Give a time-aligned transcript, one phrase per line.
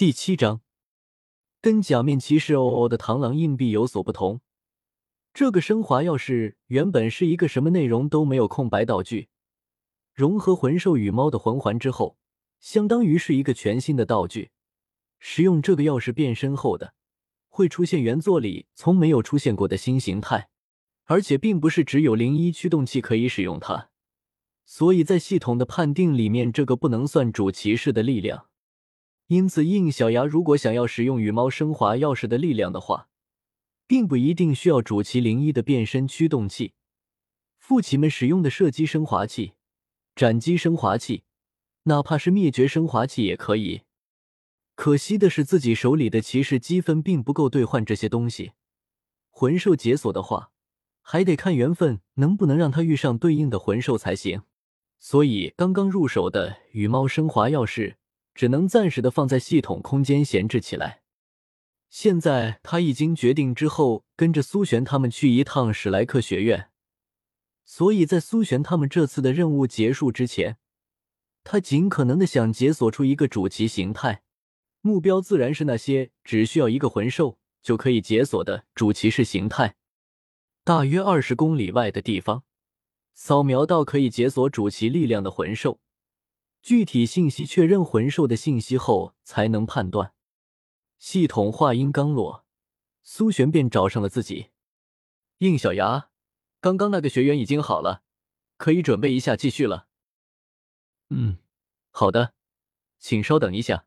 [0.00, 0.62] 第七章，
[1.60, 4.40] 跟假面骑士欧欧的螳螂硬币有所不同，
[5.34, 9.28] 这个升华钥匙原本是一个什么内容都没有空白道具。
[10.14, 12.16] 融合魂兽与猫的魂环之后，
[12.60, 14.52] 相当于是一个全新的道具。
[15.18, 16.94] 使用这个钥匙变身后的，
[17.50, 20.48] 会出现原作里从没有出现过的新形态，
[21.04, 23.90] 而且并不是只有零一驱动器可以使用它，
[24.64, 28.46] 所以在系统的判定里面，这个不能算主骑士的力量。
[29.30, 33.08] 因此，应小牙如果想要使用羽猫升华钥匙的力量的话，
[33.86, 36.72] 并不一定需要主骑零一的变身驱动器，
[37.56, 39.52] 副骑们使用的射击升华器、
[40.16, 41.22] 斩击升华器，
[41.84, 43.82] 哪怕是灭绝升华器也可以。
[44.74, 48.50] 可惜的是，自己手里的骑士积分并不够兑换这些东西。
[49.30, 50.50] 魂兽解锁的话，
[51.02, 54.42] 还得看缘分能不能让他遇上对应的魂兽才行。
[54.98, 57.94] 所以，刚刚入手的羽猫升华钥匙。
[58.40, 61.02] 只能暂时的放在系统空间闲置起来。
[61.90, 66.70] 现在他已经决定之后跟着苏璇他们去一趟史莱克学院，
[67.66, 70.56] 所以在苏璇他们这次的任务结束之前，
[71.44, 74.22] 他尽可能的想解锁出一个主骑形态，
[74.80, 79.74] 目标自然是那些只需要一个魂兽就可以解锁的主骑士形态。
[80.64, 82.44] 大约二十公里外的地方，
[83.12, 85.78] 扫描到可以解锁主骑力量的魂兽。
[86.62, 90.12] 具体信息确认魂兽的信息后，才能判断。
[90.98, 92.44] 系统话音刚落，
[93.02, 94.50] 苏璇便找上了自己。
[95.38, 96.10] 应小牙，
[96.60, 98.02] 刚刚那个学员已经好了，
[98.58, 99.86] 可以准备一下继续了。
[101.08, 101.38] 嗯，
[101.90, 102.34] 好的，
[102.98, 103.86] 请稍等一下。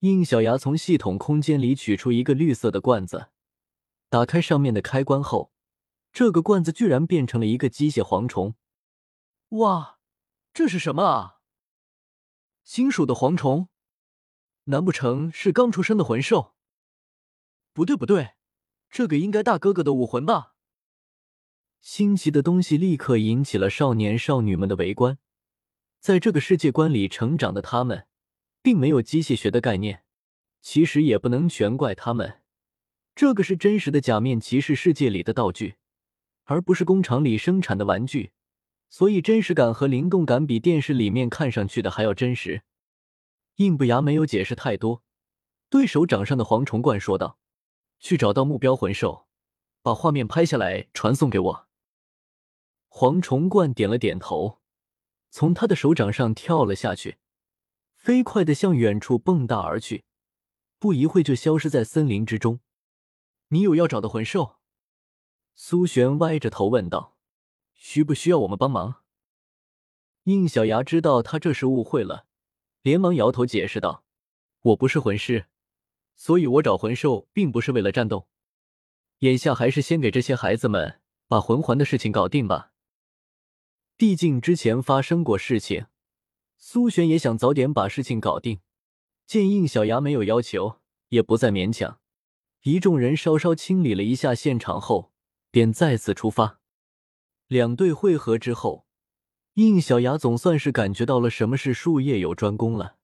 [0.00, 3.28] 应小牙从系统空间里取出一个绿色的罐子，
[4.08, 5.52] 打开上面的开关后，
[6.12, 8.56] 这个罐子居然变成了一个机械蝗虫。
[9.50, 10.00] 哇，
[10.52, 11.35] 这是什么啊？
[12.66, 13.68] 金属的蝗虫，
[14.64, 16.56] 难不成是刚出生的魂兽？
[17.72, 18.32] 不对不对，
[18.90, 20.56] 这个应该大哥哥的武魂吧？
[21.80, 25.18] 新奇的东西立刻引起了少年少女们的围观。
[26.00, 28.08] 在这个世界观里成长的他们，
[28.60, 30.02] 并没有机械学的概念。
[30.60, 32.42] 其实也不能全怪他们，
[33.14, 35.76] 这个是真实的假面骑士世界里的道具，
[36.42, 38.32] 而不是工厂里生产的玩具。
[38.88, 42.62] 所以真实感和灵动感比电视里面看上去的还要真实。
[43.56, 45.02] 印不牙没有解释太多，
[45.68, 47.38] 对手掌上的蝗虫罐说道
[47.98, 49.26] ：“去找到目标魂兽，
[49.82, 51.66] 把画面拍下来传送给我。”
[52.88, 54.60] 蝗虫罐点了点头，
[55.30, 57.18] 从他的手掌上跳了下去，
[57.94, 60.04] 飞快的向远处蹦跶而去，
[60.78, 62.60] 不一会就消失在森林之中。
[63.48, 64.56] 你有要找的魂兽？
[65.54, 67.15] 苏璇歪着头问道。
[67.76, 69.02] 需不需要我们帮忙？
[70.24, 72.26] 应小牙知道他这是误会了，
[72.82, 74.04] 连忙摇头解释道
[74.62, 75.46] ：“我不是魂师，
[76.16, 78.26] 所以我找魂兽并不是为了战斗。
[79.20, 82.72] 眼下还是先给这些孩子们把魂环的事情搞定吧。
[83.96, 85.86] 毕竟之前发生过事情，
[86.56, 88.60] 苏璇也想早点把事情搞定。
[89.26, 92.00] 见应小牙没有要求，也不再勉强。
[92.62, 95.12] 一众人稍稍清理了一下现场后，
[95.52, 96.58] 便再次出发。”
[97.48, 98.86] 两队汇合之后，
[99.54, 102.96] 应小牙总算是感觉到了什么是术业有专攻了。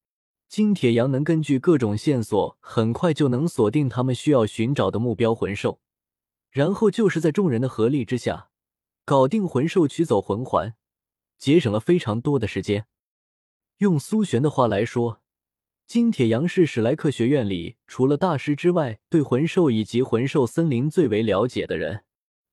[0.48, 5.80] 金铁阳能根据各种线索，很快就能锁定他们需要寻找的目标魂兽，
[6.50, 8.48] 然后就是在众人的合力之下，
[9.04, 10.74] 搞定魂兽，取走魂环，
[11.38, 12.86] 节省了非常多的时间。
[13.78, 15.22] 用苏璇的话来说，
[15.86, 22.04] 金铁阳是史莱克学院里除了大师之外，对魂兽以及魂兽森林最为了解的人。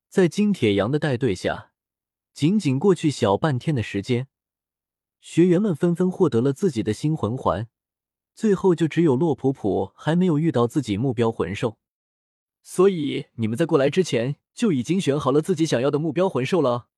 [0.08, 1.69] 在金铁阳的带队下。
[2.32, 4.28] 仅仅过去小半天的时间，
[5.20, 7.68] 学员们纷纷获得了自己的新魂环，
[8.34, 11.78] 最后就只有洛普普还没有遇到自己目标魂兽。
[12.62, 16.88] 所以你们在过来之前就已经选好了自己想要的目标魂兽了？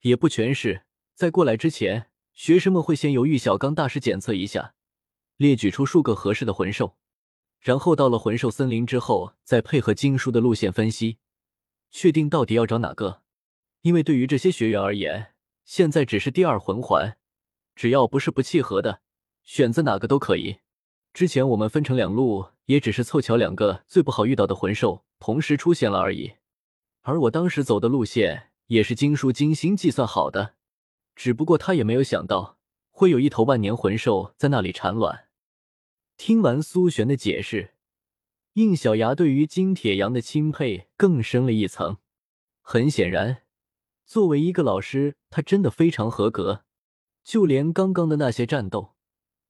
[0.00, 4.74] 也不全是，在过来之前，学生们会先由玉小刚大师检测一下，
[5.36, 6.96] 列举出数个合适的魂兽，
[7.60, 11.18] 然后到了魂兽森林之后，再配合经书的路线分析，
[11.90, 13.22] 确定到底要找哪个。
[13.82, 15.34] 因为对于这些学员而言，
[15.64, 17.16] 现在只是第二魂环，
[17.74, 19.00] 只要不是不契合的，
[19.42, 20.58] 选择哪个都可以。
[21.12, 26.34] 之前我们分成两路，也只是凑巧两个最不好遇到的魂兽同时出现了而已。
[27.02, 30.54] 而我当时走的路线也是经书精心计算好的，
[31.16, 32.58] 只不过他也没有想到
[32.90, 35.28] 会有一头万年魂兽在那里产卵。
[36.18, 37.74] 听完苏璇的解释，
[38.52, 41.96] 应小牙对于金铁阳的钦佩更深了一层。
[42.60, 43.42] 很显然。
[44.10, 46.64] 作为一个老师，他真的非常合格。
[47.22, 48.96] 就连刚刚的那些战斗，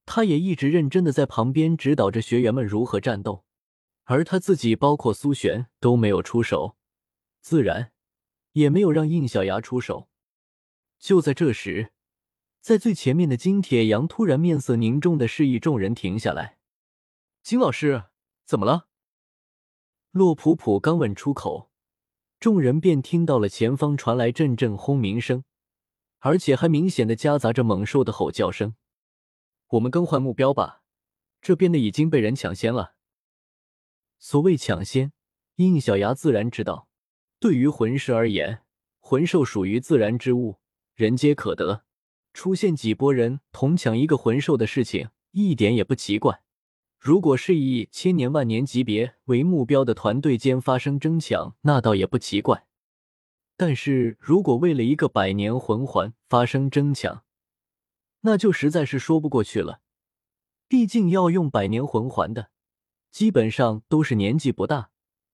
[0.05, 3.47] 他也一直认真的在旁边指导着学员们如何战斗，
[4.05, 6.77] 而他自己，包括苏璇都没有出手，
[7.41, 7.93] 自然
[8.53, 10.11] 也没有让应小牙出手。
[10.99, 11.95] 就在这时，
[12.61, 16.59] 在最前面的金铁阳突然面色凝重的示意众人停下来。
[17.43, 18.05] 金老师，
[18.45, 18.89] 怎么了？
[20.11, 21.70] 洛普普刚问出口，
[22.41, 25.45] 众人便听到了前方传来阵阵轰鸣声，
[26.21, 28.75] 而且还明显的夹杂着猛兽的吼叫声。
[29.69, 30.81] 我们更换目标吧，
[31.43, 32.95] 这边的已经被人抢先了。
[34.19, 35.13] 所谓抢先，
[35.57, 36.89] 应小牙自然知道。
[37.39, 38.63] 对于魂师而言，
[39.01, 40.61] 魂兽属于自然之物，
[40.95, 41.85] 人皆可得。
[42.33, 46.43] 出现几波人同抢一个魂兽的事情，一点也不奇怪。
[47.01, 52.67] 如果是以千年万年级别为目标的团队间发生争抢，那倒也不奇怪。
[53.57, 57.25] 但是如果为了一个百年魂环发生争抢，
[58.21, 59.81] 那就实在是说不过去了。
[60.69, 62.51] 毕竟要用百年魂环的，
[63.11, 64.91] 基本上都是年纪不大、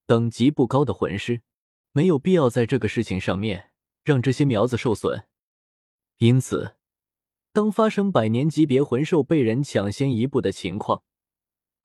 [0.06, 1.42] 等级不高的魂师，
[1.90, 3.72] 没有必要在这个事情上面
[4.04, 5.24] 让这些苗子受损。
[6.18, 6.76] 因此，
[7.52, 11.02] 当发生百年级别魂兽被人抢先一步的情况，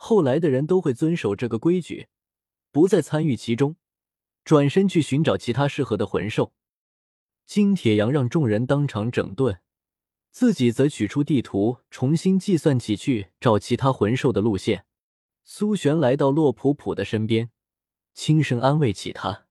[0.03, 2.07] 后来的人都会遵守这个规矩，
[2.71, 3.75] 不再参与其中，
[4.43, 6.53] 转身去寻找其他适合的魂兽。
[7.45, 9.59] 金铁阳让众人当场整顿。
[10.31, 14.85] 自己则取出地图，重新计算起去找其他魂兽的路线。
[15.43, 17.51] 苏璇来到洛普普的身边，
[18.15, 19.45] 轻声安慰起他，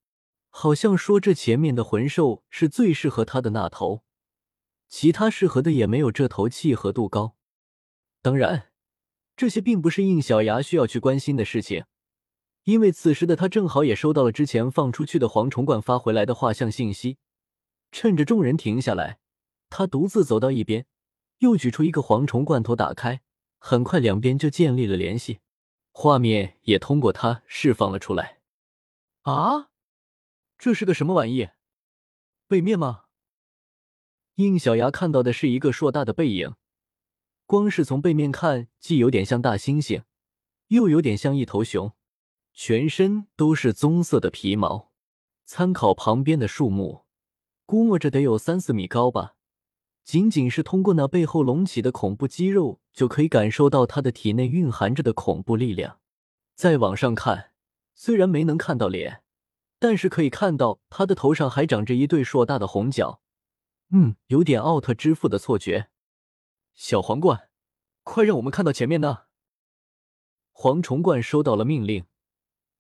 [0.49, 4.03] 好像说这前面的魂兽是最适合他的那头，
[4.89, 7.37] 其他适合的也没有这头契合度高。
[8.21, 8.70] 当然，
[9.41, 11.87] 这些并不是应小牙需要去关心的事情，
[12.65, 17.17] 因为此时的他正好也收到了之前放出去的蝗虫罐发回来的画像信息，
[17.91, 19.19] 趁着众人停下来。
[19.71, 20.85] 他独自走到一边，
[21.39, 23.23] 又取出一个蝗虫罐头，打开，
[23.59, 25.41] 很快两边就建立了联系，
[25.91, 28.41] 画面也通过他释放了出来。
[29.23, 29.71] 啊，
[30.59, 31.49] 这是个什么玩意？
[32.47, 33.05] 背面吗？
[34.35, 36.53] 应小牙看到的是一个硕大的背影，
[37.51, 40.05] 光是从背面看，既有点像大猩猩，
[40.69, 41.93] 又有点像一头熊，
[42.55, 44.93] 全身都是棕色的皮毛。
[45.45, 47.07] 参考旁边的树木，
[47.67, 49.35] 估摸着得有三四米高吧。
[50.05, 55.99] 仅仅是通过那背后隆起的恐怖肌肉，就可以感受到他的体内蕴含着的恐怖力量。
[56.55, 57.51] 再往上看，
[57.97, 59.25] 虽然没能看到脸，
[59.81, 63.21] 但是可以看到他的头上还长着一对硕大的红角。
[63.91, 65.89] 嗯，有点奥特之父的错觉。
[66.75, 67.49] 小皇冠，
[68.03, 69.25] 快让我们看到前面呢！
[70.53, 72.05] 蝗虫冠收到了命令，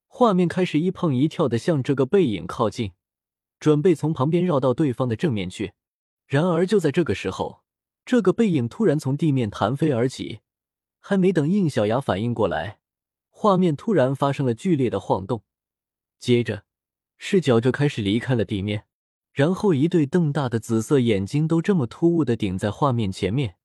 [0.06, 2.92] 画面开始一碰一跳的向这个背影靠近，
[3.58, 5.74] 准备从旁边绕到对方的正面去。
[6.26, 7.62] 然而，就在这个时候，
[8.04, 10.40] 这个背影突然从地面弹飞而起，
[10.98, 12.80] 还没等应小牙反应过来，
[13.28, 15.44] 画面突然发生了剧烈的晃动，
[16.18, 16.64] 接着
[17.18, 18.86] 视角就开始离开了地面，
[19.32, 23.56] 然后一对瞪大的紫色眼睛都这么突兀的顶在画面前面，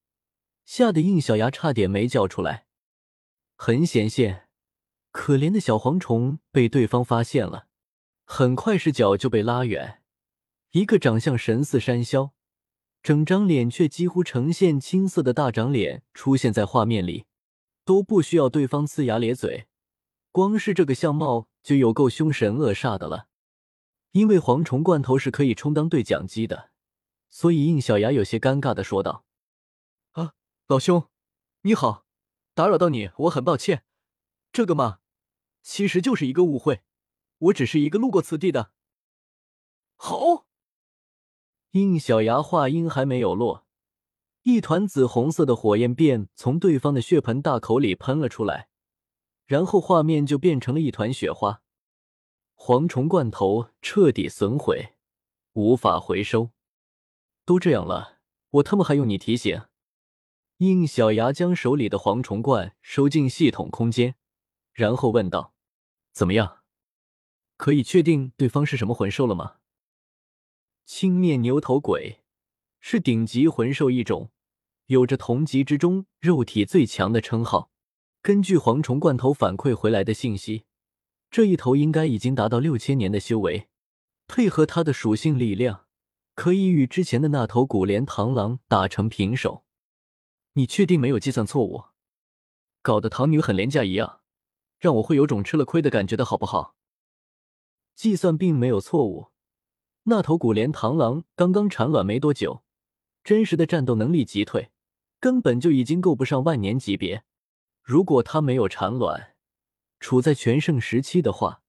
[0.66, 2.66] 吓得应小牙差点没叫出来。
[3.56, 4.50] 很显现，
[5.12, 7.68] 可怜的小蝗虫被对方发现了，
[8.26, 10.02] 很快视角就被拉远，
[10.72, 12.32] 一个长相神似山魈。
[13.02, 17.26] 整张脸却几乎呈现青色的大长脸出现在画面里，
[17.86, 19.68] 都不需要对方呲牙咧嘴，
[20.32, 23.28] 光是这个相貌就有够凶神恶煞的了。
[24.14, 26.72] 因为蝗虫罐头是可以充当对讲机的，
[27.30, 29.24] 所以应小牙有些尴尬的说道：“，
[30.68, 31.10] 老兄，
[31.62, 32.08] 你好，
[32.56, 33.86] 打扰到你，我很抱歉。
[34.52, 34.98] 这个嘛，
[35.62, 36.82] 其实就是一个误会，
[37.38, 38.72] 我只是一个路过此地的。”
[39.96, 40.48] 好。
[41.74, 43.68] 应小牙话音还没有落，
[44.42, 48.70] 一团紫红色的火焰便从对方的血盆大口里喷了出来，
[49.46, 51.62] 然后画面就变成了一团雪花。
[52.56, 54.96] 蝗虫罐头彻底损毁，
[55.54, 56.50] 无法回收。
[57.46, 58.18] 都这样了，
[58.50, 59.62] 我他妈还用你提醒？
[60.58, 64.16] 应小牙将手里的蝗虫罐收进系统空间，
[64.72, 65.54] 然后问道
[66.14, 66.60] ：“怎么样？
[67.58, 69.58] 可以确定对方是什么魂兽了吗？”
[70.86, 72.22] 青面牛头鬼
[72.80, 74.32] 是顶级魂兽一种，
[74.86, 77.70] 有着同级之中肉体最强的称号。
[78.22, 80.64] 根据蝗虫罐头反馈回来的信息，
[81.30, 83.68] 这一头应该已经达到六千年的修为，
[84.26, 85.86] 配合它的属性力量，
[86.34, 89.65] 可以与之前的那头古莲螳螂打成平手。
[90.58, 91.86] 你确定没有计算错误？
[92.82, 94.22] 搞得唐女很廉价一样，
[94.80, 96.76] 让我会有种吃了亏的感觉的好不好？
[97.94, 99.32] 计算并没有错误。
[100.04, 102.64] 那头古莲螳螂刚刚产卵没多久，
[103.22, 104.72] 真实的战斗能力急退，
[105.20, 107.26] 根本就已经够不上万年级别。
[107.82, 109.36] 如果他没有产卵，
[110.00, 111.64] 处在全盛时期的话，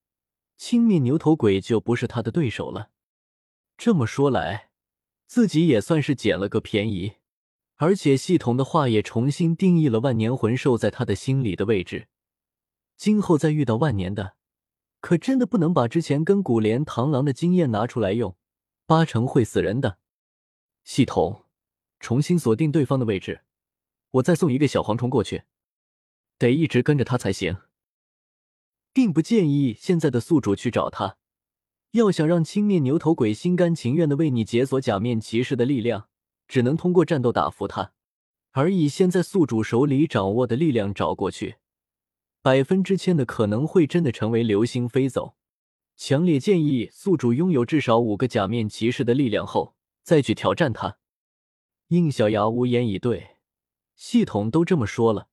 [0.57, 2.91] 青面牛头鬼就不是他的对手了。
[3.77, 4.71] 这么说来，
[5.27, 7.17] 自己也算是捡了个便宜。
[7.77, 12.09] 而且系统的话也重新定义了万年魂兽在他的心里的位置。
[12.97, 14.37] 今后再遇到万年的，
[15.01, 18.37] 可真的不能把之前跟古莲螳螂的经验拿出来用，
[18.87, 19.99] 八成会死人的。
[20.85, 21.45] 系统，
[22.01, 23.43] 重新锁定对方的位置，
[24.13, 25.43] 我再送一个小蝗虫过去，
[26.39, 27.59] 得一直跟着他才行。
[28.95, 31.19] 并不建议现在的宿主去找他。
[31.91, 36.09] 要想让青面牛头鬼心甘情愿的为你解锁假面骑士的力量，
[36.49, 37.93] 只能通过战斗打服他。
[38.53, 41.57] 而以现在宿主手里掌握的力量找过去，
[42.41, 45.37] 百分之千的可能会真的成为流星飞走。
[45.97, 50.99] 强烈建议宿主拥有至少五个假面骑士的力量后再去挑战他。
[51.89, 53.37] 应小牙无言以对，
[53.95, 55.29] 系统都这么说了，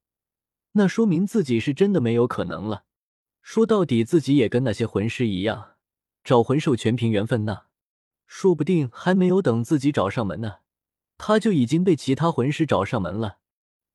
[0.73, 2.85] 那说明自己是真的没有可能了。
[3.41, 5.71] 说到底，自己也跟那些魂师一样，
[6.23, 7.63] 找魂兽全凭缘分呢。
[8.25, 10.59] 说不定还没有等自己找上门呢，
[11.17, 13.39] 他就已经被其他魂师找上门了。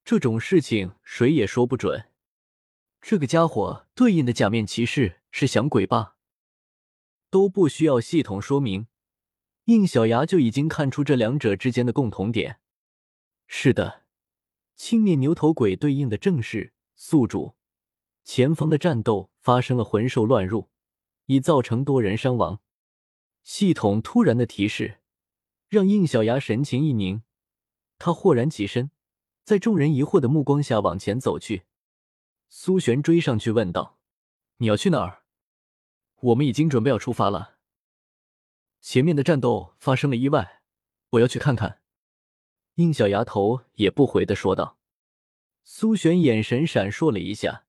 [0.04, 2.10] 这种事情谁也说不准。
[3.00, 6.16] 这个家伙对应的假面骑士是响鬼吧？
[7.30, 8.87] 都不需要系统说明，
[9.64, 12.58] 应小牙就已经看出这两者之间的共同点。
[13.46, 14.04] 是的，
[14.75, 17.54] 青面牛头鬼对应的正是宿主。
[18.25, 20.70] 前方的战斗发生了魂兽乱入，
[21.26, 22.60] 已造成多人伤亡。
[23.42, 24.98] 系统突然的提示
[25.68, 27.22] 让应小牙神情一凝，
[27.98, 28.90] 他豁然起身，
[29.44, 31.64] 在众人疑惑的目光下往前走去。
[32.48, 33.98] 苏璇追上去问道
[34.58, 35.25] ：“你要去哪儿？
[36.20, 37.58] 我们已经准备要出发了。
[38.80, 40.62] 前面的战斗发生了意外，
[41.10, 41.82] 我要去看看。”
[42.76, 44.78] 应小牙头也不回的说道。
[45.64, 47.66] 苏璇眼神闪烁了一下。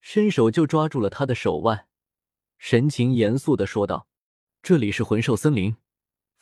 [0.00, 1.88] 伸手就抓住了他的手腕，
[2.58, 4.06] 神情严肃的说道
[4.62, 5.76] ：“这里是魂兽森林，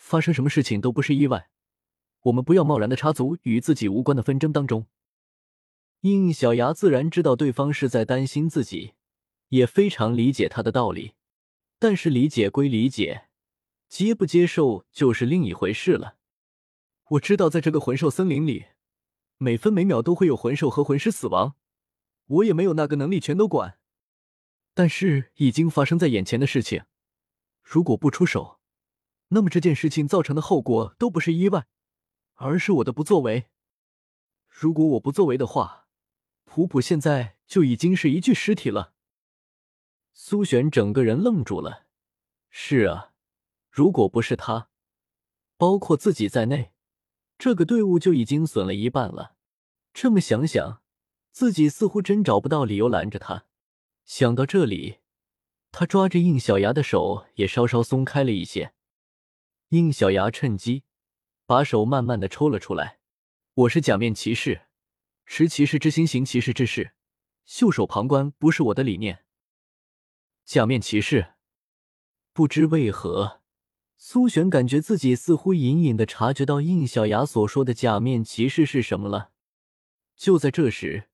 [0.03, 1.49] 发生什么事情都不是意外，
[2.25, 4.89] 我们不要贸然的插足与自己无关的纷争当中。”
[6.03, 8.95] 应小牙自然知道对方是在担心自己，
[9.51, 11.13] 也非常理解他的道理，
[11.79, 13.29] 但是理解归理解，
[13.89, 16.17] 接不接受就是另一回事了。
[17.11, 18.67] 我知道，在这个魂兽森林里，
[19.39, 21.55] 每分每秒都会有魂兽和魂师死亡。
[22.27, 23.79] 我也没有那个能力全都管，
[24.75, 26.85] 但是已经发生在眼前的事情，
[27.63, 28.59] 如果不出手，
[29.35, 31.67] 那么这件事情造成的后果都不是意外，
[32.35, 33.47] 而是我的不作为。
[34.49, 35.87] 如果我不作为的话，
[36.45, 38.93] 普普现在就已经是一具尸体了。
[40.13, 41.87] 苏璇整个人愣住了。
[42.51, 43.13] 是啊，
[43.71, 44.69] 如果不是他，
[45.57, 46.73] 包括自己在内，
[47.39, 49.37] 这个队伍就已经损了一半了。
[49.93, 50.83] 这么想想。
[51.33, 53.47] 自己似乎真找不到理由拦着他。
[54.05, 54.99] 想到这里，
[55.71, 58.75] 他抓着应小牙的手也稍稍松开了一些。
[59.73, 60.85] 应小牙趁机
[61.47, 62.99] 把手慢慢的抽了出来。
[63.55, 64.67] 我是假面骑士，
[65.25, 66.93] 持骑士之心，行骑士之事，
[67.47, 69.25] 袖手旁观不是我的理念。
[70.45, 71.37] 假面骑士，
[72.35, 73.41] 不知为何，
[73.97, 79.31] 苏璇感觉自己似乎隐隐的察觉到应小牙所说的假面骑士是什么了。
[80.15, 81.09] 就在这时。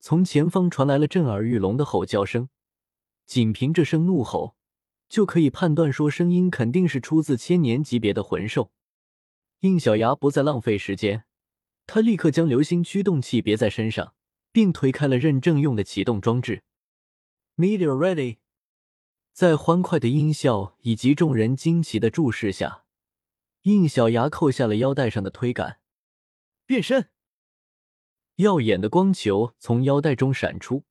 [0.00, 2.48] 从前方传来了震耳欲聋的吼叫声，
[3.24, 4.56] 仅凭这声怒吼，
[5.14, 8.72] 就可以判断说声音肯定是出自千年级别的魂兽。
[9.60, 11.22] 应小牙不再浪费时间，
[11.86, 14.16] 他立刻将流星驱动器别在身上，
[14.50, 16.64] 并推开了认证用的启动装置。
[17.54, 18.38] Meteor ready，
[19.32, 22.82] 在欢快的音效以及众人惊奇的注视下，
[23.62, 25.78] 应小牙扣下了腰带上的推杆，
[26.66, 27.08] 变身。
[28.38, 30.82] 耀眼的光球从腰带中闪出，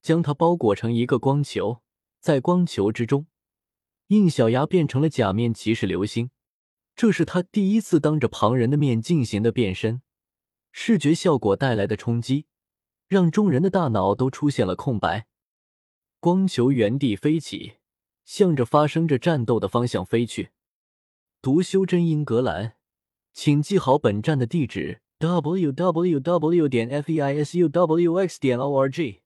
[0.00, 1.82] 将它包裹成一个光球。
[2.20, 3.26] 在光球之中，
[4.08, 6.30] 应小牙变成了假面骑士流星。
[6.96, 10.02] 这是他第一次当着旁人的面进行的变身，
[10.70, 12.46] 视觉效果带来的冲击，
[13.08, 15.26] 让众人的大脑都出现了空白。
[16.20, 17.74] 光球原地飞起，
[18.24, 20.50] 向着发生着战斗的方向飞去。
[21.42, 22.74] 读修真英格兰，
[23.32, 25.00] 请记好本站的地址。
[25.18, 26.68] w w w.
[26.68, 28.38] 点 f e i s u w x.
[28.38, 29.22] 点 o r g